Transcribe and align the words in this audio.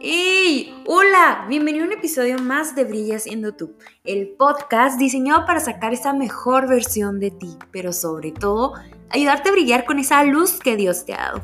¡Hey! 0.00 0.72
Hola, 0.86 1.44
bienvenido 1.50 1.84
a 1.84 1.88
un 1.88 1.92
episodio 1.92 2.38
más 2.38 2.74
de 2.74 2.84
Brillas 2.84 3.26
en 3.26 3.42
YouTube, 3.42 3.76
el 4.04 4.30
podcast 4.38 4.98
diseñado 4.98 5.44
para 5.44 5.60
sacar 5.60 5.92
esa 5.92 6.14
mejor 6.14 6.66
versión 6.66 7.20
de 7.20 7.30
ti, 7.30 7.58
pero 7.70 7.92
sobre 7.92 8.32
todo 8.32 8.72
ayudarte 9.10 9.50
a 9.50 9.52
brillar 9.52 9.84
con 9.84 9.98
esa 9.98 10.24
luz 10.24 10.58
que 10.58 10.76
Dios 10.76 11.04
te 11.04 11.12
ha 11.12 11.18
dado. 11.18 11.42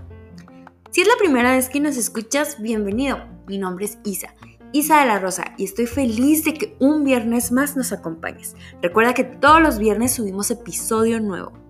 Si 0.91 1.03
es 1.03 1.09
la 1.09 1.19
primera 1.19 1.53
vez 1.53 1.69
que 1.69 1.81
nos 1.81 1.99
escuchas, 1.99 2.59
bienvenido. 2.63 3.19
Mi 3.47 3.59
nombre 3.59 3.85
es 3.85 3.99
Isa, 4.05 4.35
Isa 4.73 5.01
de 5.01 5.07
la 5.07 5.19
Rosa, 5.19 5.53
y 5.59 5.65
estoy 5.65 5.85
feliz 5.85 6.43
de 6.45 6.55
que 6.55 6.75
un 6.81 7.05
viernes 7.05 7.53
más 7.53 7.77
nos 7.77 7.93
acompañes. 7.93 8.57
Recuerda 8.81 9.13
que 9.13 9.25
todos 9.25 9.61
los 9.61 9.79
viernes 9.79 10.15
subimos 10.15 10.51
episodio 10.51 11.21
nuevo. 11.21 11.68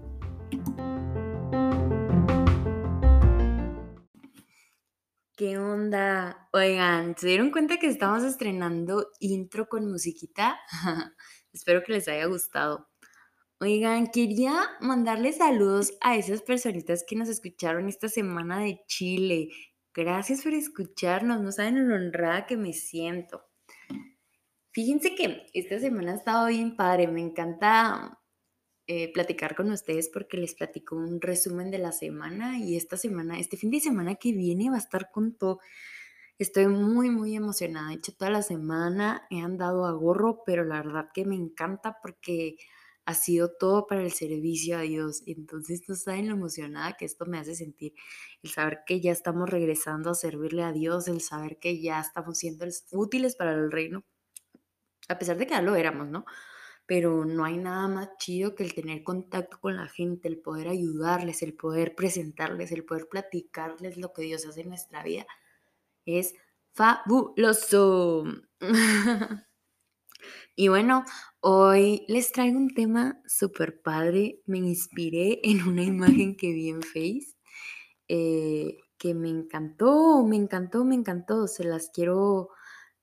¿Qué 5.38 5.56
onda? 5.56 6.48
Oigan, 6.52 7.14
¿se 7.16 7.28
dieron 7.28 7.52
cuenta 7.52 7.76
que 7.76 7.86
estamos 7.86 8.24
estrenando 8.24 9.06
intro 9.20 9.68
con 9.68 9.88
musiquita? 9.88 10.58
Espero 11.52 11.84
que 11.84 11.92
les 11.92 12.08
haya 12.08 12.26
gustado. 12.26 12.88
Oigan, 13.60 14.08
quería 14.08 14.52
mandarles 14.80 15.36
saludos 15.36 15.96
a 16.00 16.16
esas 16.16 16.42
personitas 16.42 17.04
que 17.06 17.14
nos 17.14 17.28
escucharon 17.28 17.88
esta 17.88 18.08
semana 18.08 18.58
de 18.58 18.80
Chile. 18.88 19.50
Gracias 19.94 20.42
por 20.42 20.54
escucharnos, 20.54 21.40
no 21.40 21.52
saben 21.52 21.88
lo 21.88 21.94
honrada 21.94 22.44
que 22.44 22.56
me 22.56 22.72
siento. 22.72 23.44
Fíjense 24.72 25.14
que 25.14 25.46
esta 25.54 25.78
semana 25.78 26.14
ha 26.14 26.16
estado 26.16 26.48
bien 26.48 26.74
padre, 26.74 27.06
me 27.06 27.20
encanta 27.20 28.17
eh, 28.90 29.12
platicar 29.12 29.54
con 29.54 29.70
ustedes 29.70 30.08
porque 30.08 30.38
les 30.38 30.54
platico 30.54 30.96
un 30.96 31.20
resumen 31.20 31.70
de 31.70 31.76
la 31.76 31.92
semana 31.92 32.58
y 32.58 32.74
esta 32.74 32.96
semana, 32.96 33.38
este 33.38 33.58
fin 33.58 33.70
de 33.70 33.80
semana 33.80 34.14
que 34.14 34.32
viene 34.32 34.70
va 34.70 34.76
a 34.76 34.78
estar 34.78 35.10
con 35.12 35.34
todo. 35.34 35.60
Estoy 36.38 36.68
muy, 36.68 37.10
muy 37.10 37.36
emocionada. 37.36 37.88
De 37.88 37.96
hecho, 37.96 38.14
toda 38.16 38.30
la 38.30 38.42
semana 38.42 39.26
he 39.28 39.40
andado 39.40 39.84
a 39.84 39.92
gorro, 39.92 40.42
pero 40.46 40.64
la 40.64 40.82
verdad 40.82 41.10
que 41.12 41.26
me 41.26 41.34
encanta 41.34 41.98
porque 42.00 42.56
ha 43.04 43.12
sido 43.12 43.50
todo 43.60 43.86
para 43.86 44.02
el 44.02 44.12
servicio 44.12 44.78
a 44.78 44.82
Dios. 44.82 45.22
Entonces, 45.26 45.82
no 45.86 45.94
saben 45.94 46.28
lo 46.28 46.34
emocionada 46.36 46.94
que 46.94 47.04
esto 47.04 47.26
me 47.26 47.38
hace 47.38 47.54
sentir. 47.56 47.92
El 48.42 48.50
saber 48.50 48.80
que 48.86 49.02
ya 49.02 49.12
estamos 49.12 49.50
regresando 49.50 50.10
a 50.10 50.14
servirle 50.14 50.62
a 50.62 50.72
Dios, 50.72 51.08
el 51.08 51.20
saber 51.20 51.58
que 51.58 51.80
ya 51.82 52.00
estamos 52.00 52.38
siendo 52.38 52.66
útiles 52.92 53.36
para 53.36 53.52
el 53.52 53.70
reino, 53.70 54.04
a 55.08 55.18
pesar 55.18 55.36
de 55.36 55.46
que 55.46 55.52
ya 55.52 55.62
lo 55.62 55.74
éramos, 55.74 56.08
¿no? 56.08 56.24
Pero 56.88 57.26
no 57.26 57.44
hay 57.44 57.58
nada 57.58 57.86
más 57.86 58.16
chido 58.16 58.54
que 58.54 58.64
el 58.64 58.72
tener 58.72 59.02
contacto 59.04 59.60
con 59.60 59.76
la 59.76 59.88
gente, 59.88 60.26
el 60.26 60.38
poder 60.38 60.68
ayudarles, 60.68 61.42
el 61.42 61.52
poder 61.52 61.94
presentarles, 61.94 62.72
el 62.72 62.82
poder 62.82 63.08
platicarles 63.10 63.98
lo 63.98 64.14
que 64.14 64.22
Dios 64.22 64.46
hace 64.46 64.62
en 64.62 64.70
nuestra 64.70 65.02
vida. 65.02 65.26
Es 66.06 66.34
fabuloso. 66.72 68.24
y 70.56 70.68
bueno, 70.68 71.04
hoy 71.40 72.06
les 72.08 72.32
traigo 72.32 72.56
un 72.56 72.72
tema 72.72 73.20
súper 73.26 73.82
padre. 73.82 74.40
Me 74.46 74.56
inspiré 74.56 75.40
en 75.42 75.68
una 75.68 75.82
imagen 75.82 76.38
que 76.38 76.54
vi 76.54 76.70
en 76.70 76.80
Face. 76.80 77.36
Eh, 78.08 78.78
que 78.96 79.12
me 79.12 79.28
encantó, 79.28 80.24
me 80.24 80.36
encantó, 80.36 80.86
me 80.86 80.94
encantó. 80.94 81.48
Se 81.48 81.64
las 81.64 81.90
quiero, 81.90 82.48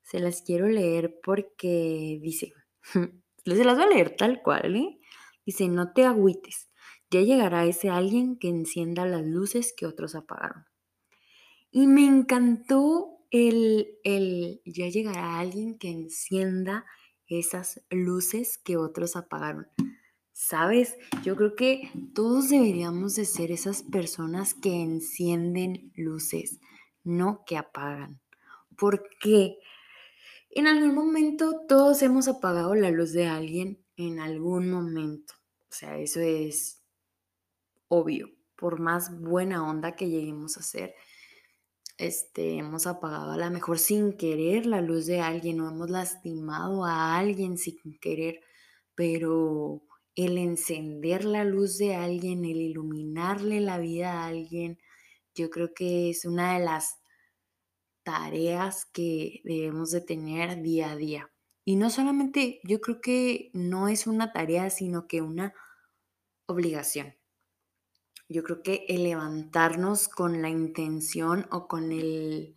se 0.02 0.20
las 0.20 0.42
quiero 0.42 0.68
leer 0.68 1.20
porque 1.24 2.18
dice, 2.20 2.52
Se 3.46 3.64
las 3.64 3.76
voy 3.76 3.86
a 3.86 3.90
leer 3.90 4.16
tal 4.16 4.42
cual, 4.42 4.76
¿eh? 4.76 5.00
Dice, 5.46 5.68
no 5.68 5.94
te 5.94 6.04
agüites, 6.04 6.70
ya 7.12 7.22
llegará 7.22 7.66
ese 7.66 7.90
alguien 7.90 8.38
que 8.38 8.50
encienda 8.50 9.06
las 9.06 9.24
luces 9.24 9.74
que 9.78 9.86
otros 9.86 10.16
apagaron. 10.16 10.66
Y 11.70 11.88
me 11.88 12.06
encantó 12.06 13.20
el, 13.30 14.00
el, 14.04 14.62
ya 14.66 14.88
llegará 14.90 15.40
alguien 15.40 15.78
que 15.78 15.90
encienda 15.90 16.86
esas 17.28 17.86
luces 17.90 18.58
que 18.58 18.78
otros 18.78 19.16
apagaron. 19.16 19.68
¿Sabes? 20.32 20.98
Yo 21.24 21.36
creo 21.36 21.56
que 21.56 21.92
todos 22.14 22.50
deberíamos 22.50 23.16
de 23.16 23.26
ser 23.26 23.52
esas 23.52 23.84
personas 23.84 24.54
que 24.54 24.82
encienden 24.82 25.94
luces, 25.96 26.60
no 27.04 27.44
que 27.46 27.58
apagan. 27.58 28.20
¿Por 28.76 29.08
qué? 29.22 29.58
En 30.56 30.68
algún 30.68 30.96
momento 30.96 31.66
todos 31.68 32.02
hemos 32.02 32.30
apagado 32.30 32.76
la 32.76 32.90
luz 32.90 33.12
de 33.12 33.28
alguien 33.28 33.86
en 33.98 34.22
algún 34.22 34.72
momento. 34.72 35.34
O 35.70 35.74
sea, 35.74 35.98
eso 35.98 36.22
es 36.22 36.82
obvio. 37.90 38.30
Por 38.56 38.80
más 38.80 39.20
buena 39.20 39.70
onda 39.70 39.98
que 39.98 40.08
lleguemos 40.08 40.56
a 40.56 40.64
ser, 40.64 40.96
este, 41.98 42.58
hemos 42.58 42.88
apagado 42.88 43.34
a 43.34 43.38
lo 43.38 43.52
mejor 43.52 43.80
sin 43.80 44.14
querer 44.14 44.66
la 44.66 44.80
luz 44.80 45.08
de 45.08 45.20
alguien 45.20 45.60
o 45.60 45.70
hemos 45.70 45.90
lastimado 45.90 46.86
a 46.86 47.18
alguien 47.18 47.58
sin 47.58 48.00
querer, 48.00 48.40
pero 48.96 49.82
el 50.16 50.38
encender 50.38 51.26
la 51.26 51.44
luz 51.44 51.78
de 51.78 51.96
alguien, 51.96 52.46
el 52.46 52.62
iluminarle 52.62 53.60
la 53.60 53.78
vida 53.78 54.24
a 54.24 54.28
alguien, 54.28 54.80
yo 55.34 55.50
creo 55.50 55.74
que 55.74 56.10
es 56.12 56.24
una 56.24 56.58
de 56.58 56.64
las 56.64 57.02
tareas 58.06 58.86
que 58.86 59.42
debemos 59.44 59.92
de 59.92 60.00
tener 60.00 60.62
día 60.62 60.92
a 60.92 60.96
día. 60.96 61.32
Y 61.66 61.76
no 61.76 61.90
solamente, 61.90 62.62
yo 62.64 62.80
creo 62.80 63.02
que 63.02 63.50
no 63.54 63.88
es 63.88 64.08
una 64.08 64.32
tarea, 64.32 64.70
sino 64.70 65.08
que 65.08 65.22
una 65.22 65.54
obligación. 66.46 67.16
Yo 68.30 68.44
creo 68.44 68.62
que 68.62 68.86
levantarnos 68.88 70.08
con 70.08 70.42
la 70.42 70.50
intención 70.50 71.48
o 71.52 71.68
con 71.68 71.92
el 71.92 72.56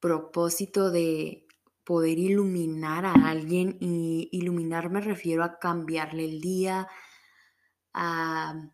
propósito 0.00 0.90
de 0.90 1.46
poder 1.84 2.18
iluminar 2.18 3.06
a 3.06 3.12
alguien 3.12 3.76
y 3.80 4.28
iluminar 4.32 4.90
me 4.90 5.00
refiero 5.00 5.44
a 5.44 5.58
cambiarle 5.58 6.24
el 6.24 6.40
día, 6.40 6.88
a 7.94 8.70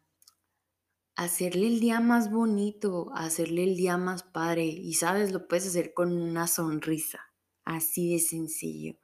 hacerle 1.17 1.67
el 1.67 1.81
día 1.81 2.01
más 2.01 2.31
bonito, 2.31 3.11
hacerle 3.15 3.65
el 3.65 3.77
día 3.77 3.97
más 3.97 4.23
padre. 4.23 4.65
Y 4.67 4.95
sabes, 4.95 5.33
lo 5.33 5.49
puedes 5.49 5.67
hacer 5.67 5.95
con 5.95 6.13
una 6.17 6.47
sonrisa, 6.47 7.33
así 7.65 8.13
de 8.13 8.21
sencillo. 8.21 8.97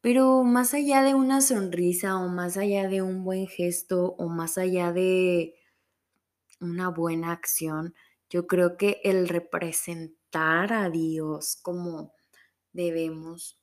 Pero 0.00 0.42
más 0.44 0.72
allá 0.74 1.02
de 1.02 1.14
una 1.14 1.40
sonrisa 1.40 2.16
o 2.16 2.28
más 2.28 2.56
allá 2.56 2.88
de 2.88 3.02
un 3.02 3.24
buen 3.24 3.46
gesto 3.46 4.14
o 4.18 4.28
más 4.28 4.56
allá 4.56 4.92
de 4.92 5.54
una 6.60 6.88
buena 6.88 7.32
acción, 7.32 7.94
yo 8.30 8.46
creo 8.46 8.76
que 8.76 9.00
el 9.04 9.28
representar 9.28 10.72
a 10.72 10.90
Dios 10.90 11.58
como 11.60 12.14
debemos, 12.72 13.60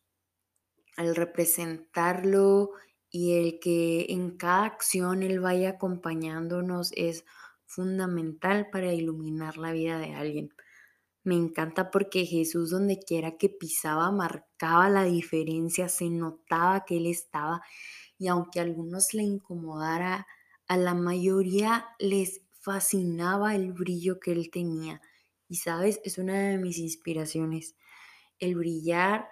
al 0.95 1.15
representarlo 1.15 2.71
y 3.09 3.33
el 3.37 3.59
que 3.59 4.07
en 4.09 4.37
cada 4.37 4.65
acción 4.65 5.23
Él 5.23 5.39
vaya 5.39 5.71
acompañándonos 5.71 6.91
es 6.95 7.25
fundamental 7.69 8.69
para 8.71 8.93
iluminar 8.93 9.57
la 9.57 9.71
vida 9.71 9.99
de 9.99 10.15
alguien. 10.15 10.49
Me 11.23 11.35
encanta 11.35 11.91
porque 11.91 12.25
Jesús 12.25 12.71
donde 12.71 12.99
quiera 12.99 13.37
que 13.37 13.49
pisaba 13.49 14.11
marcaba 14.11 14.89
la 14.89 15.03
diferencia, 15.03 15.87
se 15.87 16.09
notaba 16.09 16.85
que 16.85 16.97
Él 16.97 17.05
estaba 17.05 17.61
y 18.17 18.27
aunque 18.27 18.59
a 18.59 18.63
algunos 18.63 19.13
le 19.13 19.23
incomodara, 19.23 20.27
a 20.67 20.77
la 20.77 20.93
mayoría 20.95 21.87
les 21.99 22.41
fascinaba 22.61 23.55
el 23.55 23.73
brillo 23.73 24.19
que 24.19 24.31
Él 24.31 24.49
tenía. 24.51 25.01
Y 25.47 25.55
sabes, 25.57 26.01
es 26.03 26.17
una 26.17 26.37
de 26.39 26.57
mis 26.57 26.79
inspiraciones, 26.79 27.75
el 28.39 28.55
brillar 28.55 29.29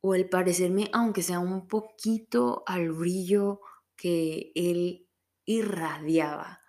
o 0.00 0.14
el 0.14 0.28
parecerme, 0.28 0.90
aunque 0.92 1.22
sea 1.22 1.38
un 1.38 1.66
poquito 1.66 2.62
al 2.66 2.92
brillo 2.92 3.60
que 3.96 4.52
Él 4.54 5.08
irradiaba. 5.46 6.63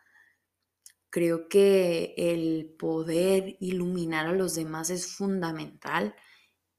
Creo 1.15 1.47
que 1.47 2.13
el 2.17 2.75
poder 2.77 3.55
iluminar 3.61 4.27
a 4.27 4.33
los 4.33 4.53
demás 4.53 4.89
es 4.89 5.07
fundamental 5.07 6.13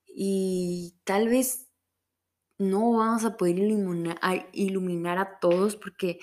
y 0.04 0.98
tal 1.04 1.30
vez 1.30 1.70
no 2.58 2.92
vamos 2.92 3.24
a 3.24 3.38
poder 3.38 3.56
iluminar, 3.56 5.18
a, 5.18 5.38
todos 5.40 5.76
porque 5.76 6.18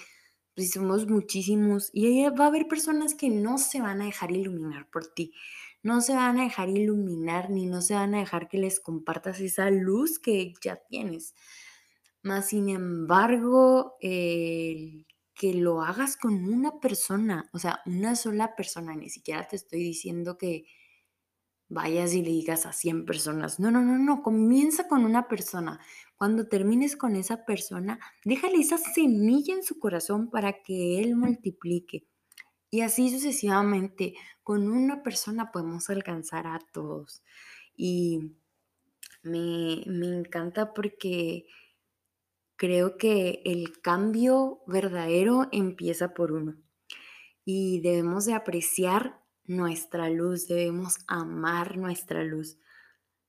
pues, 0.53 0.69
somos 0.69 1.07
muchísimos 1.07 1.89
y 1.91 2.23
va 2.29 2.45
a 2.45 2.47
haber 2.49 2.67
personas 2.67 3.15
que 3.15 3.31
no 3.31 3.57
se 3.57 3.81
van 3.81 3.99
a 3.99 4.05
dejar 4.05 4.31
iluminar 4.31 4.91
por 4.91 5.07
ti, 5.07 5.33
no 5.81 5.99
se 5.99 6.13
van 6.13 6.39
a 6.39 6.43
dejar 6.43 6.69
iluminar 6.69 7.49
ni 7.49 7.65
no 7.65 7.81
se 7.81 7.95
van 7.95 8.13
a 8.13 8.19
dejar 8.19 8.47
que 8.47 8.59
les 8.59 8.79
compartas 8.79 9.39
esa 9.39 9.71
luz 9.71 10.19
que 10.19 10.53
ya 10.61 10.75
tienes. 10.87 11.33
Más 12.21 12.49
sin 12.49 12.69
embargo, 12.69 13.97
el 14.01 15.07
que 15.35 15.53
lo 15.53 15.81
hagas 15.81 16.17
con 16.17 16.45
una 16.45 16.79
persona, 16.79 17.49
o 17.53 17.59
sea, 17.59 17.81
una 17.85 18.15
sola 18.15 18.55
persona, 18.55 18.95
ni 18.95 19.09
siquiera 19.09 19.47
te 19.47 19.55
estoy 19.55 19.79
diciendo 19.83 20.37
que 20.37 20.65
vayas 21.69 22.13
y 22.13 22.21
le 22.21 22.29
digas 22.29 22.65
a 22.65 22.73
100 22.73 23.05
personas. 23.05 23.59
No, 23.59 23.71
no, 23.71 23.81
no, 23.81 23.97
no, 23.97 24.21
comienza 24.21 24.87
con 24.87 25.05
una 25.05 25.27
persona. 25.27 25.79
cuando 26.17 26.47
termines 26.47 26.95
con 26.95 27.17
esa 27.17 27.43
persona, 27.45 27.99
déjale 28.23 28.57
esa 28.57 28.77
semilla 28.77 29.55
en 29.55 29.63
su 29.63 29.77
corazón 29.79 30.29
para 30.29 30.63
que 30.63 30.99
él 31.01 31.15
multiplique. 31.17 32.07
Y 32.69 32.81
así 32.81 33.09
sucesivamente, 33.11 34.13
con 34.41 34.71
una 34.71 35.03
persona 35.03 35.51
podemos 35.51 35.89
alcanzar 35.89 36.47
a 36.47 36.59
todos. 36.71 37.23
Y 37.75 38.35
me, 39.23 39.83
me 39.87 40.07
encanta 40.07 40.73
porque 40.73 41.45
creo 42.63 42.95
que 42.95 43.41
el 43.43 43.81
cambio 43.81 44.61
verdadero 44.67 45.49
empieza 45.51 46.13
por 46.13 46.31
uno. 46.31 46.55
Y 47.43 47.81
debemos 47.81 48.23
de 48.23 48.35
apreciar 48.35 49.21
nuestra 49.43 50.09
luz, 50.09 50.47
debemos 50.47 50.99
amar 51.07 51.75
nuestra 51.75 52.23
luz. 52.23 52.57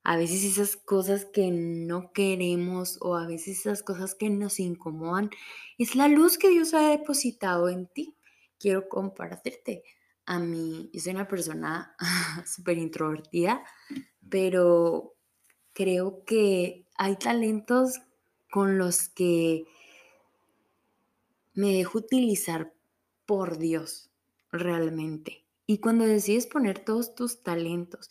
A 0.05 0.17
veces 0.17 0.45
esas 0.45 0.77
cosas 0.77 1.25
que 1.25 1.51
no 1.51 2.13
queremos 2.13 2.97
o 3.01 3.17
a 3.17 3.27
veces 3.27 3.59
esas 3.59 3.83
cosas 3.83 4.15
que 4.15 4.31
nos 4.31 4.61
incomodan 4.61 5.31
es 5.79 5.97
la 5.97 6.07
luz 6.07 6.39
que 6.39 6.51
Dios 6.51 6.73
ha 6.73 6.91
depositado 6.91 7.69
en 7.69 7.89
ti. 7.89 8.17
Quiero 8.61 8.89
compartirte. 8.89 9.83
A 10.27 10.39
mí, 10.39 10.91
yo 10.93 11.01
soy 11.01 11.13
una 11.13 11.27
persona 11.27 11.97
súper 12.47 12.79
introvertida, 12.79 13.65
pero 14.31 15.17
creo 15.73 16.25
que 16.25 16.87
hay 16.97 17.17
talentos 17.17 18.01
con 18.55 18.79
los 18.79 19.09
que 19.09 19.65
me 21.55 21.73
dejo 21.73 21.99
utilizar 21.99 22.73
por 23.27 23.59
Dios 23.59 24.13
realmente. 24.53 25.45
Y 25.67 25.79
cuando 25.79 26.05
decides 26.05 26.47
poner 26.47 26.79
todos 26.79 27.17
tus 27.17 27.43
talentos, 27.43 28.09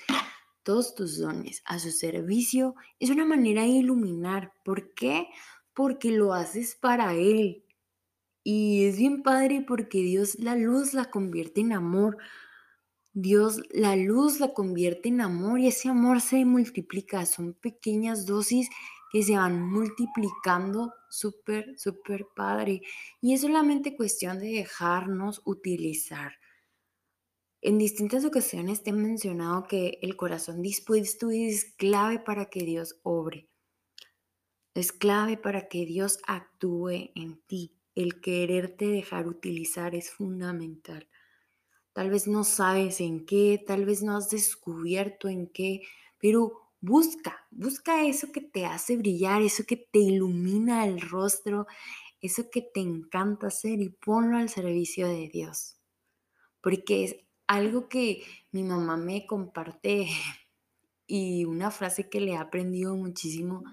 todos 0.63 0.95
tus 0.95 1.17
dones 1.17 1.63
a 1.63 1.79
su 1.79 1.91
servicio, 1.91 2.75
es 2.99 3.09
una 3.09 3.23
manera 3.23 3.61
de 3.61 3.69
iluminar. 3.69 4.51
¿Por 4.65 4.93
qué? 4.93 5.27
Porque 5.73 6.11
lo 6.11 6.33
haces 6.33 6.75
para 6.75 7.13
Él. 7.13 7.63
Y 8.43 8.83
es 8.83 8.97
bien 8.97 9.23
padre 9.23 9.63
porque 9.65 9.99
Dios 9.99 10.35
la 10.39 10.57
luz 10.57 10.93
la 10.93 11.09
convierte 11.09 11.61
en 11.61 11.71
amor. 11.71 12.17
Dios 13.13 13.61
la 13.71 13.95
luz 13.95 14.41
la 14.41 14.53
convierte 14.53 15.07
en 15.07 15.21
amor 15.21 15.61
y 15.61 15.67
ese 15.67 15.87
amor 15.87 16.19
se 16.19 16.43
multiplica. 16.43 17.25
Son 17.25 17.53
pequeñas 17.53 18.25
dosis 18.25 18.67
que 19.13 19.21
se 19.21 19.37
van 19.37 19.61
multiplicando 19.61 20.91
súper, 21.07 21.77
súper 21.77 22.25
padre. 22.35 22.81
Y 23.21 23.35
es 23.35 23.41
solamente 23.41 23.95
cuestión 23.95 24.39
de 24.39 24.47
dejarnos 24.47 25.43
utilizar. 25.45 26.33
En 27.61 27.77
distintas 27.77 28.25
ocasiones 28.25 28.81
te 28.81 28.89
he 28.89 28.93
mencionado 28.93 29.67
que 29.67 29.99
el 30.01 30.17
corazón 30.17 30.63
dispuesto 30.63 31.29
es 31.29 31.75
clave 31.77 32.17
para 32.17 32.47
que 32.49 32.63
Dios 32.63 32.99
obre. 33.03 33.47
Es 34.73 34.91
clave 34.91 35.37
para 35.37 35.67
que 35.69 35.85
Dios 35.85 36.17
actúe 36.25 37.11
en 37.13 37.39
ti. 37.45 37.77
El 37.93 38.19
quererte 38.19 38.87
dejar 38.87 39.27
utilizar 39.27 39.93
es 39.93 40.09
fundamental. 40.09 41.07
Tal 41.93 42.09
vez 42.09 42.27
no 42.27 42.43
sabes 42.43 42.99
en 42.99 43.27
qué, 43.27 43.63
tal 43.63 43.85
vez 43.85 44.01
no 44.01 44.17
has 44.17 44.31
descubierto 44.31 45.29
en 45.29 45.45
qué, 45.45 45.83
pero 46.17 46.62
Busca, 46.85 47.47
busca 47.49 48.05
eso 48.05 48.33
que 48.33 48.41
te 48.41 48.65
hace 48.65 48.97
brillar, 48.97 49.41
eso 49.41 49.63
que 49.65 49.77
te 49.77 49.99
ilumina 49.99 50.85
el 50.85 50.99
rostro, 50.99 51.65
eso 52.19 52.49
que 52.51 52.61
te 52.61 52.81
encanta 52.81 53.47
hacer 53.47 53.79
y 53.79 53.87
ponlo 53.87 54.35
al 54.35 54.49
servicio 54.49 55.07
de 55.07 55.29
Dios. 55.29 55.77
Porque 56.59 57.05
es 57.05 57.15
algo 57.47 57.87
que 57.87 58.23
mi 58.51 58.63
mamá 58.63 58.97
me 58.97 59.25
comparte 59.25 60.07
y 61.07 61.45
una 61.45 61.71
frase 61.71 62.09
que 62.09 62.19
le 62.19 62.33
he 62.33 62.37
aprendido 62.37 62.97
muchísimo 62.97 63.63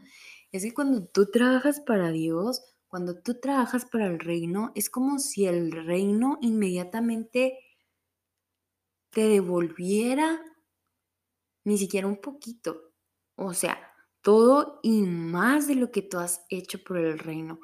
es 0.53 0.63
que 0.63 0.73
cuando 0.73 1.05
tú 1.05 1.33
trabajas 1.33 1.81
para 1.81 2.13
Dios, 2.13 2.63
cuando 2.87 3.21
tú 3.21 3.41
trabajas 3.41 3.87
para 3.87 4.07
el 4.07 4.21
reino, 4.21 4.71
es 4.77 4.89
como 4.89 5.19
si 5.19 5.47
el 5.47 5.73
reino 5.73 6.39
inmediatamente 6.43 7.59
te 9.11 9.23
devolviera 9.23 10.41
ni 11.65 11.77
siquiera 11.77 12.07
un 12.07 12.21
poquito, 12.21 12.90
o 13.41 13.55
sea, 13.55 13.79
todo 14.23 14.81
y 14.83 15.03
más 15.03 15.67
de 15.67 15.75
lo 15.75 15.91
que 15.91 16.03
tú 16.03 16.19
has 16.19 16.45
hecho 16.51 16.83
por 16.85 16.99
el 16.99 17.19
reino. 17.19 17.59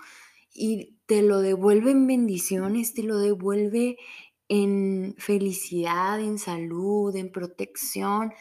Y 0.53 0.99
te 1.07 1.23
lo 1.23 1.41
devuelve 1.41 1.91
en 1.91 2.07
bendiciones, 2.07 2.95
te 2.95 3.03
lo 3.03 3.19
devuelve 3.19 3.99
en 4.49 5.15
felicidad, 5.19 6.19
en 6.21 6.39
salud, 6.39 7.15
en 7.15 7.31
protección. 7.31 8.33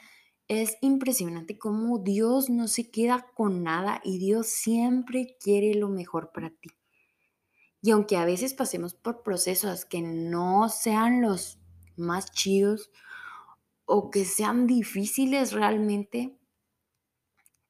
Es 0.48 0.78
impresionante 0.82 1.58
cómo 1.58 2.00
Dios 2.00 2.50
no 2.50 2.70
se 2.70 2.90
queda 2.90 3.28
con 3.34 3.64
nada 3.64 4.00
y 4.04 4.18
Dios 4.18 4.48
siempre 4.48 5.36
quiere 5.42 5.74
lo 5.76 5.90
mejor 5.90 6.32
para 6.32 6.52
ti. 6.52 6.70
Y 7.82 7.92
aunque 7.92 8.16
a 8.16 8.26
veces 8.26 8.54
pasemos 8.54 8.96
por 8.96 9.24
procesos 9.24 9.84
que 9.84 10.02
no 10.02 10.70
sean 10.70 11.22
los 11.22 11.60
más 11.98 12.32
chidos 12.32 12.90
o 13.86 14.10
que 14.10 14.24
sean 14.26 14.68
difíciles 14.68 15.52
realmente, 15.52 16.40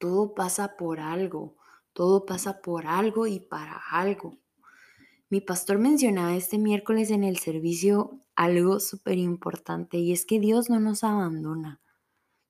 todo 0.06 0.36
pasa 0.36 0.78
por 0.78 1.00
algo, 1.00 1.56
todo 1.92 2.28
pasa 2.28 2.62
por 2.62 2.86
algo 2.86 3.26
y 3.26 3.40
para 3.40 3.82
algo. 3.90 4.38
Mi 5.32 5.42
pastor 5.42 5.80
mencionaba 5.80 6.36
este 6.36 6.60
miércoles 6.60 7.10
en 7.10 7.24
el 7.24 7.38
servicio 7.38 8.20
algo 8.36 8.80
súper 8.80 9.18
importante 9.18 9.98
y 9.98 10.12
es 10.12 10.28
que 10.28 10.40
Dios 10.40 10.70
no 10.70 10.80
nos 10.80 11.04
abandona. 11.04 11.82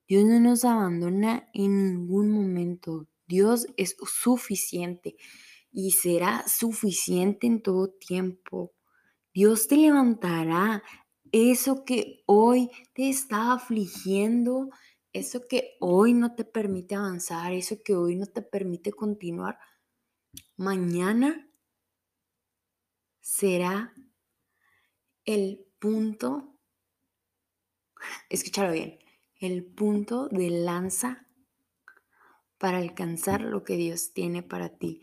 Dios 0.06 0.26
no 0.26 0.38
nos 0.38 0.66
abandona 0.66 1.48
en 1.54 1.94
ningún 1.94 2.30
momento. 2.30 3.06
Dios 3.26 3.68
es 3.78 3.96
suficiente 4.04 5.16
y 5.72 5.92
será 5.92 6.46
suficiente 6.46 7.46
en 7.46 7.62
todo 7.62 7.88
tiempo. 7.88 8.74
Dios 9.32 9.66
te 9.66 9.78
levantará. 9.78 10.82
Eso 11.32 11.84
que 11.86 12.22
hoy 12.26 12.70
te 12.92 13.08
está 13.08 13.54
afligiendo, 13.54 14.68
eso 15.16 15.46
que 15.48 15.76
hoy 15.80 16.14
no 16.14 16.34
te 16.34 16.44
permite 16.44 16.94
avanzar, 16.94 17.52
eso 17.52 17.76
que 17.84 17.94
hoy 17.94 18.16
no 18.16 18.26
te 18.26 18.42
permite 18.42 18.92
continuar, 18.92 19.58
mañana 20.56 21.48
será 23.20 23.92
el 25.24 25.66
punto, 25.78 26.56
escúchalo 28.30 28.72
bien, 28.72 28.98
el 29.40 29.64
punto 29.64 30.28
de 30.28 30.50
lanza 30.50 31.26
para 32.58 32.78
alcanzar 32.78 33.42
lo 33.42 33.64
que 33.64 33.76
Dios 33.76 34.12
tiene 34.12 34.42
para 34.42 34.70
ti. 34.70 35.02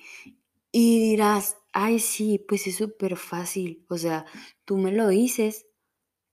Y 0.72 1.00
dirás, 1.12 1.58
ay, 1.72 2.00
sí, 2.00 2.40
pues 2.40 2.66
es 2.66 2.78
súper 2.78 3.16
fácil. 3.16 3.86
O 3.90 3.98
sea, 3.98 4.26
tú 4.66 4.78
me 4.78 4.92
lo 4.92 5.08
dices 5.08 5.68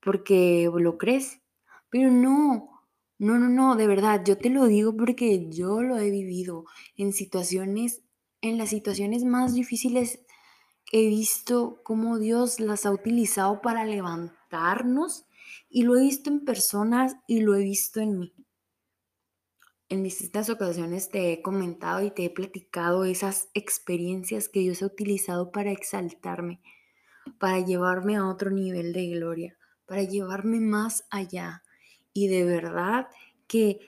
porque 0.01 0.71
lo 0.75 0.97
crees. 0.97 1.43
Pero 1.91 2.11
no, 2.11 2.80
no, 3.21 3.39
no, 3.39 3.51
no, 3.51 3.77
de 3.77 3.87
verdad, 3.87 4.23
yo 4.25 4.39
te 4.39 4.49
lo 4.49 4.65
digo 4.65 4.97
porque 4.97 5.51
yo 5.51 5.83
lo 5.83 5.99
he 5.99 6.09
vivido 6.09 6.65
en 6.97 7.13
situaciones, 7.13 8.01
en 8.41 8.57
las 8.57 8.71
situaciones 8.71 9.25
más 9.25 9.53
difíciles 9.53 10.21
he 10.91 11.07
visto 11.07 11.83
cómo 11.85 12.19
Dios 12.19 12.61
las 12.61 12.87
ha 12.87 12.93
utilizado 12.93 13.61
para 13.61 13.85
levantarnos 13.85 15.27
y 15.69 15.83
lo 15.83 15.99
he 15.99 16.01
visto 16.01 16.31
en 16.31 16.47
personas 16.47 17.15
y 17.27 17.43
lo 17.43 17.55
he 17.57 17.63
visto 17.63 18.01
en 18.01 18.21
mí. 18.21 18.35
En 19.91 20.03
distintas 20.03 20.49
ocasiones 20.49 21.11
te 21.11 21.31
he 21.31 21.43
comentado 21.43 22.03
y 22.03 22.11
te 22.11 22.25
he 22.25 22.31
platicado 22.31 23.05
esas 23.05 23.51
experiencias 23.53 24.49
que 24.49 24.61
Dios 24.61 24.83
ha 24.83 24.87
utilizado 24.87 25.53
para 25.53 25.73
exaltarme, 25.73 26.63
para 27.39 27.61
llevarme 27.61 28.17
a 28.17 28.27
otro 28.27 28.51
nivel 28.51 28.95
de 28.95 29.09
gloria, 29.09 29.59
para 29.85 30.05
llevarme 30.05 30.59
más 30.61 31.05
allá 31.11 31.63
y 32.13 32.29
de 32.29 32.45
verdad 32.45 33.09
que 33.47 33.81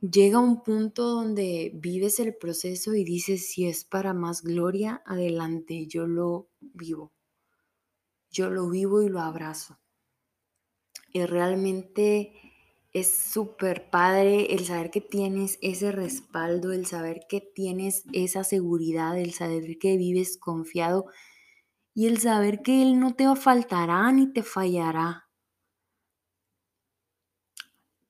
llega 0.00 0.38
un 0.38 0.62
punto 0.62 1.08
donde 1.08 1.70
vives 1.74 2.20
el 2.20 2.34
proceso 2.34 2.94
y 2.94 3.04
dices, 3.04 3.48
si 3.48 3.66
es 3.66 3.84
para 3.84 4.12
más 4.12 4.42
gloria, 4.42 5.02
adelante, 5.06 5.86
yo 5.86 6.06
lo 6.06 6.48
vivo. 6.60 7.12
Yo 8.30 8.50
lo 8.50 8.68
vivo 8.68 9.02
y 9.02 9.08
lo 9.08 9.20
abrazo. 9.20 9.78
Y 11.12 11.24
realmente 11.24 12.32
es 12.92 13.12
súper 13.12 13.90
padre 13.90 14.54
el 14.54 14.64
saber 14.64 14.90
que 14.90 15.00
tienes 15.00 15.58
ese 15.62 15.92
respaldo, 15.92 16.72
el 16.72 16.86
saber 16.86 17.20
que 17.28 17.40
tienes 17.40 18.04
esa 18.12 18.44
seguridad, 18.44 19.18
el 19.18 19.32
saber 19.32 19.78
que 19.78 19.96
vives 19.96 20.36
confiado 20.36 21.06
y 21.94 22.06
el 22.06 22.18
saber 22.18 22.62
que 22.62 22.82
Él 22.82 22.98
no 22.98 23.14
te 23.14 23.24
faltará 23.36 24.10
ni 24.12 24.32
te 24.32 24.42
fallará. 24.42 25.23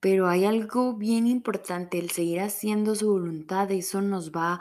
Pero 0.05 0.29
hay 0.29 0.45
algo 0.45 0.93
bien 0.93 1.27
importante, 1.27 1.99
el 1.99 2.11
seguir 2.11 2.41
haciendo 2.41 2.95
su 2.95 3.09
voluntad, 3.09 3.71
eso 3.71 4.03
nos 4.03 4.33
va 4.33 4.61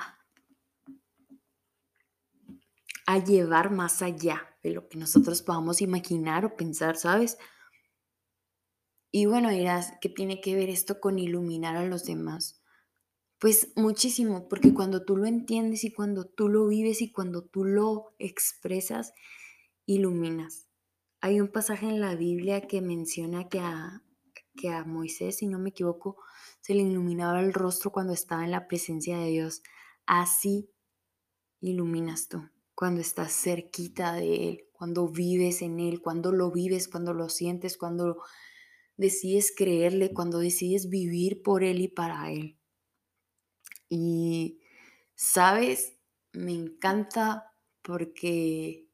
a 3.06 3.18
llevar 3.22 3.70
más 3.70 4.02
allá 4.02 4.56
de 4.64 4.72
lo 4.72 4.88
que 4.88 4.98
nosotros 4.98 5.42
podamos 5.42 5.82
imaginar 5.82 6.46
o 6.46 6.56
pensar, 6.56 6.96
¿sabes? 6.96 7.38
Y 9.12 9.26
bueno, 9.26 9.50
dirás, 9.50 9.92
¿qué 10.00 10.08
tiene 10.08 10.40
que 10.40 10.56
ver 10.56 10.70
esto 10.70 11.02
con 11.02 11.20
iluminar 11.20 11.76
a 11.76 11.86
los 11.86 12.06
demás? 12.06 12.64
Pues 13.38 13.74
muchísimo, 13.76 14.48
porque 14.48 14.74
cuando 14.74 15.04
tú 15.04 15.18
lo 15.18 15.26
entiendes 15.26 15.84
y 15.84 15.92
cuando 15.92 16.24
tú 16.24 16.48
lo 16.48 16.68
vives 16.68 17.02
y 17.02 17.12
cuando 17.12 17.44
tú 17.44 17.66
lo 17.66 18.16
expresas, 18.18 19.14
iluminas. 19.86 20.70
Hay 21.20 21.42
un 21.42 21.50
pasaje 21.50 21.90
en 21.90 22.00
la 22.00 22.16
Biblia 22.16 22.62
que 22.66 22.80
menciona 22.80 23.50
que 23.50 23.60
a, 23.60 24.04
que 24.56 24.70
a 24.70 24.84
Moisés, 24.84 25.38
si 25.38 25.48
no 25.48 25.60
me 25.60 25.70
equivoco, 25.70 26.18
se 26.62 26.74
le 26.74 26.82
iluminaba 26.82 27.40
el 27.40 27.54
rostro 27.54 27.92
cuando 27.92 28.14
estaba 28.14 28.44
en 28.44 28.52
la 28.52 28.68
presencia 28.68 29.18
de 29.18 29.30
Dios. 29.30 29.64
Así 30.06 30.70
iluminas 31.60 32.28
tú, 32.28 32.50
cuando 32.76 33.02
estás 33.02 33.34
cerquita 33.34 34.14
de 34.14 34.50
Él, 34.50 34.64
cuando 34.72 35.08
vives 35.08 35.62
en 35.62 35.80
Él, 35.80 36.02
cuando 36.02 36.32
lo 36.32 36.52
vives, 36.52 36.88
cuando 36.88 37.14
lo 37.14 37.30
sientes, 37.30 37.78
cuando 37.78 38.22
decides 38.98 39.54
creerle, 39.56 40.14
cuando 40.14 40.40
decides 40.40 40.90
vivir 40.90 41.42
por 41.42 41.64
Él 41.64 41.82
y 41.82 41.88
para 41.88 42.32
Él. 42.32 42.58
Y, 43.90 44.60
¿sabes? 45.16 45.94
Me 46.34 46.54
encanta 46.54 47.54
porque 47.82 48.88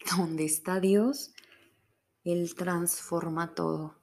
donde 0.16 0.44
está 0.44 0.80
Dios, 0.80 1.32
Él 2.24 2.54
transforma 2.54 3.54
todo. 3.54 4.01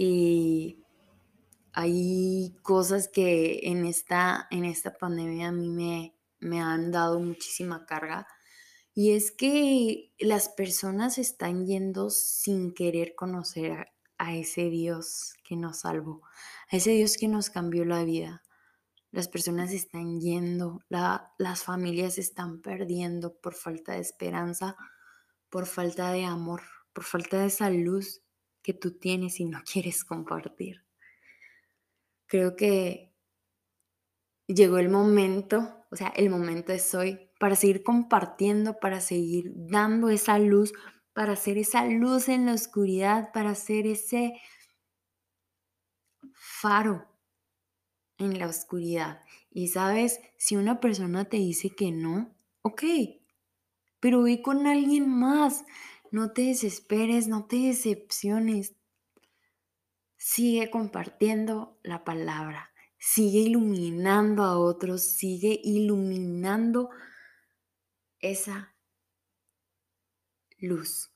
Y 0.00 0.84
hay 1.72 2.56
cosas 2.62 3.08
que 3.08 3.62
en 3.64 3.84
esta, 3.84 4.46
en 4.52 4.64
esta 4.64 4.96
pandemia 4.96 5.48
a 5.48 5.52
mí 5.52 5.70
me, 5.70 6.14
me 6.38 6.60
han 6.60 6.92
dado 6.92 7.18
muchísima 7.18 7.84
carga. 7.84 8.28
Y 8.94 9.10
es 9.10 9.32
que 9.32 10.12
las 10.20 10.50
personas 10.50 11.18
están 11.18 11.66
yendo 11.66 12.10
sin 12.10 12.74
querer 12.74 13.16
conocer 13.16 13.88
a, 14.18 14.36
ese 14.36 14.70
Dios 14.70 15.34
que 15.42 15.56
nos 15.56 15.80
salvó, 15.80 16.22
a 16.70 16.76
ese 16.76 16.92
Dios 16.92 17.16
que 17.16 17.26
nos 17.26 17.50
cambió 17.50 17.84
la 17.84 18.04
vida. 18.04 18.44
Las 19.10 19.26
personas 19.26 19.72
están 19.72 20.20
yendo, 20.20 20.80
las 20.88 21.64
familias 21.64 22.18
están 22.18 22.62
perdiendo 22.62 23.34
por 23.34 23.54
falta 23.54 23.94
de 23.94 24.00
esperanza, 24.00 24.76
por 25.50 25.66
falta 25.66 26.12
de 26.12 26.24
amor, 26.24 26.62
por 26.92 27.02
falta 27.02 27.40
de 27.40 27.46
esa 27.46 27.68
luz 27.68 28.22
que 28.68 28.74
tú 28.74 28.98
tienes 28.98 29.40
y 29.40 29.46
no 29.46 29.62
quieres 29.72 30.04
compartir. 30.04 30.84
Creo 32.26 32.54
que 32.54 33.14
llegó 34.46 34.76
el 34.76 34.90
momento, 34.90 35.86
o 35.90 35.96
sea, 35.96 36.08
el 36.08 36.28
momento 36.28 36.74
es 36.74 36.94
hoy, 36.94 37.30
para 37.40 37.56
seguir 37.56 37.82
compartiendo, 37.82 38.78
para 38.78 39.00
seguir 39.00 39.52
dando 39.54 40.10
esa 40.10 40.38
luz, 40.38 40.74
para 41.14 41.32
hacer 41.32 41.56
esa 41.56 41.86
luz 41.86 42.28
en 42.28 42.44
la 42.44 42.52
oscuridad, 42.52 43.32
para 43.32 43.50
hacer 43.50 43.86
ese 43.86 44.34
faro 46.34 47.08
en 48.18 48.38
la 48.38 48.48
oscuridad. 48.48 49.22
Y 49.50 49.68
sabes, 49.68 50.20
si 50.36 50.56
una 50.56 50.78
persona 50.78 51.24
te 51.24 51.38
dice 51.38 51.70
que 51.70 51.90
no, 51.90 52.36
ok, 52.60 52.82
pero 53.98 54.22
ve 54.24 54.42
con 54.42 54.66
alguien 54.66 55.08
más. 55.08 55.64
No 56.10 56.32
te 56.32 56.42
desesperes, 56.42 57.28
no 57.28 57.46
te 57.46 57.56
decepciones. 57.56 58.74
Sigue 60.16 60.70
compartiendo 60.70 61.78
la 61.82 62.04
palabra, 62.04 62.72
sigue 62.98 63.40
iluminando 63.40 64.42
a 64.42 64.58
otros, 64.58 65.02
sigue 65.02 65.60
iluminando 65.62 66.90
esa 68.20 68.74
luz 70.58 71.12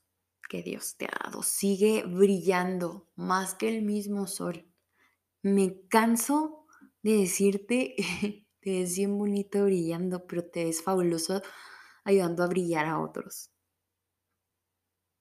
que 0.47 0.61
Dios 0.61 0.95
te 0.95 1.05
ha 1.05 1.25
dado. 1.25 1.43
Sigue 1.43 2.03
brillando 2.03 3.09
más 3.15 3.55
que 3.55 3.69
el 3.69 3.81
mismo 3.81 4.27
sol. 4.27 4.67
Me 5.41 5.87
canso 5.89 6.65
de 7.01 7.17
decirte, 7.17 7.95
te 8.61 8.71
ves 8.71 8.95
bien 8.95 9.17
bonito 9.17 9.65
brillando, 9.65 10.25
pero 10.27 10.45
te 10.45 10.65
ves 10.65 10.83
fabuloso 10.83 11.41
ayudando 12.03 12.43
a 12.43 12.47
brillar 12.47 12.85
a 12.85 12.99
otros. 12.99 13.52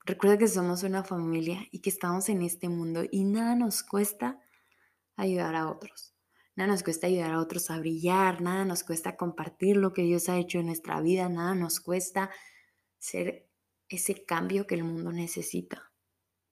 Recuerda 0.04 0.38
que 0.38 0.48
somos 0.48 0.82
una 0.82 1.04
familia 1.04 1.66
y 1.70 1.80
que 1.80 1.90
estamos 1.90 2.28
en 2.28 2.42
este 2.42 2.68
mundo 2.68 3.02
y 3.10 3.24
nada 3.24 3.54
nos 3.54 3.82
cuesta 3.82 4.40
ayudar 5.16 5.54
a 5.54 5.70
otros. 5.70 6.14
Nada 6.56 6.72
nos 6.72 6.82
cuesta 6.82 7.06
ayudar 7.06 7.32
a 7.32 7.40
otros 7.40 7.70
a 7.70 7.78
brillar, 7.78 8.42
nada 8.42 8.64
nos 8.64 8.84
cuesta 8.84 9.16
compartir 9.16 9.76
lo 9.76 9.92
que 9.92 10.02
Dios 10.02 10.28
ha 10.28 10.38
hecho 10.38 10.58
en 10.58 10.66
nuestra 10.66 11.00
vida, 11.00 11.28
nada 11.28 11.54
nos 11.54 11.80
cuesta 11.80 12.30
ser 12.98 13.48
ese 13.88 14.24
cambio 14.24 14.66
que 14.66 14.74
el 14.74 14.84
mundo 14.84 15.12
necesita. 15.12 15.92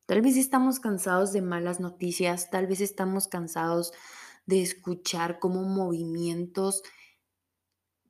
Tal 0.06 0.22
vez 0.22 0.36
estamos 0.36 0.80
cansados 0.80 1.32
de 1.32 1.42
malas 1.42 1.80
noticias, 1.80 2.50
tal 2.50 2.66
vez 2.66 2.80
estamos 2.80 3.28
cansados 3.28 3.92
de 4.46 4.62
escuchar 4.62 5.38
cómo 5.38 5.62
movimientos 5.62 6.82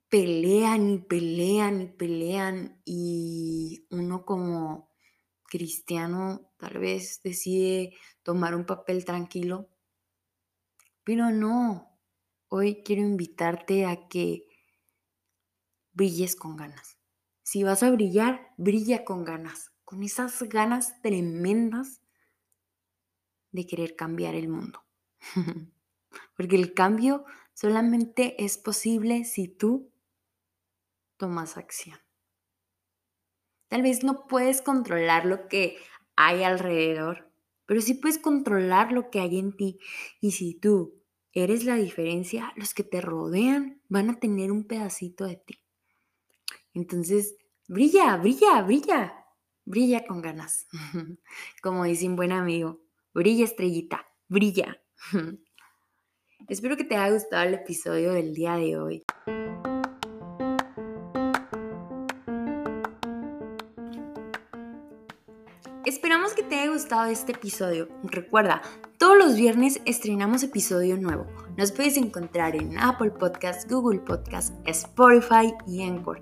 pelean 0.09 0.89
y 0.89 0.97
pelean 0.99 1.81
y 1.81 1.87
pelean 1.87 2.81
y 2.85 3.85
uno 3.89 4.25
como 4.25 4.90
cristiano 5.51 6.49
tal 6.55 6.79
vez 6.79 7.21
decide 7.23 7.93
tomar 8.23 8.55
un 8.55 8.65
papel 8.65 9.03
tranquilo. 9.03 9.67
Pero 11.03 11.29
no, 11.29 11.99
hoy 12.47 12.81
quiero 12.83 13.01
invitarte 13.01 13.85
a 13.85 14.07
que 14.07 14.47
brilles 15.91 16.37
con 16.37 16.55
ganas. 16.55 16.97
Si 17.43 17.63
vas 17.63 17.83
a 17.83 17.91
brillar, 17.91 18.53
brilla 18.55 19.03
con 19.03 19.25
ganas, 19.25 19.73
con 19.83 20.03
esas 20.03 20.41
ganas 20.43 21.01
tremendas 21.01 22.01
de 23.51 23.67
querer 23.67 23.97
cambiar 23.97 24.35
el 24.35 24.47
mundo. 24.47 24.85
Porque 26.37 26.55
el 26.55 26.73
cambio 26.73 27.25
solamente 27.53 28.41
es 28.41 28.57
posible 28.57 29.25
si 29.25 29.49
tú 29.49 29.91
tomas 31.17 31.57
acción. 31.57 31.99
Tal 33.71 33.83
vez 33.83 34.03
no 34.03 34.27
puedes 34.27 34.61
controlar 34.61 35.25
lo 35.25 35.47
que 35.47 35.77
hay 36.17 36.43
alrededor, 36.43 37.31
pero 37.65 37.79
sí 37.79 37.93
puedes 37.93 38.17
controlar 38.17 38.91
lo 38.91 39.09
que 39.09 39.21
hay 39.21 39.39
en 39.39 39.55
ti. 39.55 39.79
Y 40.19 40.31
si 40.31 40.55
tú 40.55 41.01
eres 41.31 41.63
la 41.63 41.75
diferencia, 41.75 42.51
los 42.57 42.73
que 42.73 42.83
te 42.83 42.99
rodean 42.99 43.81
van 43.87 44.09
a 44.09 44.19
tener 44.19 44.51
un 44.51 44.67
pedacito 44.67 45.23
de 45.23 45.37
ti. 45.37 45.63
Entonces, 46.73 47.37
brilla, 47.65 48.17
brilla, 48.17 48.61
brilla, 48.61 49.25
brilla 49.63 50.05
con 50.05 50.21
ganas. 50.21 50.67
Como 51.63 51.85
dice 51.85 52.09
un 52.09 52.17
buen 52.17 52.33
amigo, 52.33 52.81
brilla 53.13 53.45
estrellita, 53.45 54.05
brilla. 54.27 54.81
Espero 56.49 56.75
que 56.75 56.83
te 56.83 56.97
haya 56.97 57.13
gustado 57.13 57.47
el 57.47 57.53
episodio 57.53 58.11
del 58.11 58.33
día 58.33 58.57
de 58.57 58.77
hoy. 58.77 59.05
Esperamos 65.91 66.33
que 66.33 66.41
te 66.41 66.57
haya 66.57 66.71
gustado 66.71 67.11
este 67.11 67.33
episodio. 67.33 67.89
Recuerda, 68.03 68.61
todos 68.97 69.17
los 69.17 69.35
viernes 69.35 69.81
estrenamos 69.83 70.41
episodio 70.41 70.95
nuevo. 70.95 71.27
Nos 71.57 71.73
puedes 71.73 71.97
encontrar 71.97 72.55
en 72.55 72.79
Apple 72.79 73.11
Podcasts, 73.11 73.67
Google 73.69 73.99
Podcasts, 73.99 74.53
Spotify 74.63 75.53
y 75.67 75.83
Anchor. 75.83 76.21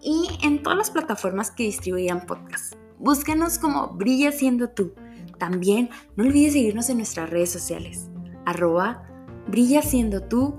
Y 0.00 0.28
en 0.44 0.62
todas 0.62 0.78
las 0.78 0.90
plataformas 0.92 1.50
que 1.50 1.64
distribuyan 1.64 2.24
podcasts. 2.24 2.78
Búscanos 3.00 3.58
como 3.58 3.88
Brilla 3.88 4.30
siendo 4.30 4.68
tú. 4.70 4.94
También 5.38 5.90
no 6.14 6.22
olvides 6.22 6.52
seguirnos 6.52 6.88
en 6.88 6.98
nuestras 6.98 7.30
redes 7.30 7.50
sociales. 7.50 8.08
Arroba 8.46 9.02
Brilla 9.48 9.82
siendo 9.82 10.22
tú, 10.22 10.54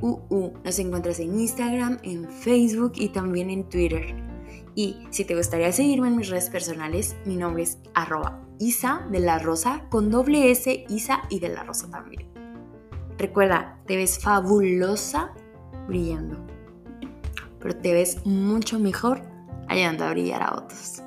CUU. 0.00 0.52
Nos 0.62 0.78
encuentras 0.78 1.18
en 1.18 1.40
Instagram, 1.40 1.98
en 2.04 2.30
Facebook 2.30 2.92
y 2.94 3.08
también 3.08 3.50
en 3.50 3.68
Twitter. 3.68 4.23
Y 4.74 5.06
si 5.10 5.24
te 5.24 5.36
gustaría 5.36 5.72
seguirme 5.72 6.08
en 6.08 6.16
mis 6.16 6.28
redes 6.28 6.50
personales, 6.50 7.16
mi 7.24 7.36
nombre 7.36 7.62
es 7.62 7.78
arroba 7.94 8.40
Isa 8.58 9.06
de 9.10 9.20
la 9.20 9.38
Rosa 9.38 9.86
con 9.88 10.10
doble 10.10 10.50
S, 10.50 10.84
Isa 10.88 11.22
y 11.30 11.38
de 11.40 11.48
la 11.48 11.62
Rosa 11.62 11.88
también. 11.90 12.28
Recuerda, 13.18 13.78
te 13.86 13.96
ves 13.96 14.18
fabulosa 14.18 15.32
brillando, 15.86 16.38
pero 17.60 17.76
te 17.76 17.92
ves 17.92 18.24
mucho 18.26 18.78
mejor 18.78 19.22
ayudando 19.68 20.04
a 20.04 20.10
brillar 20.10 20.42
a 20.42 20.54
otros. 20.54 21.02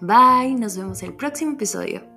Bye, 0.00 0.54
nos 0.54 0.76
vemos 0.76 1.02
el 1.02 1.14
próximo 1.14 1.52
episodio. 1.52 2.11